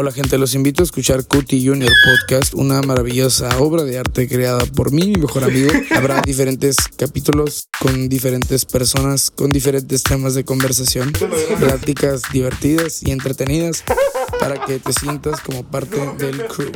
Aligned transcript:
Hola 0.00 0.12
gente, 0.12 0.38
los 0.38 0.54
invito 0.54 0.80
a 0.80 0.84
escuchar 0.84 1.26
Cutie 1.26 1.68
Junior 1.68 1.90
Podcast, 2.04 2.54
una 2.54 2.80
maravillosa 2.82 3.58
obra 3.58 3.82
de 3.82 3.98
arte 3.98 4.28
creada 4.28 4.64
por 4.64 4.92
mí, 4.92 5.08
mi 5.08 5.16
mejor 5.16 5.42
amigo. 5.42 5.72
Habrá 5.90 6.22
diferentes 6.22 6.76
capítulos 6.96 7.66
con 7.80 8.08
diferentes 8.08 8.64
personas, 8.64 9.32
con 9.32 9.50
diferentes 9.50 10.04
temas 10.04 10.34
de 10.34 10.44
conversación, 10.44 11.10
pláticas 11.58 12.22
divertidas 12.32 13.02
y 13.02 13.10
entretenidas 13.10 13.82
para 14.38 14.64
que 14.64 14.78
te 14.78 14.92
sientas 14.92 15.40
como 15.40 15.68
parte 15.68 15.98
del 16.16 16.46
crew. 16.46 16.70